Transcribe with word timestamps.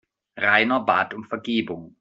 Rainer 0.37 0.79
bat 0.79 1.13
um 1.13 1.23
Vergebung. 1.23 1.89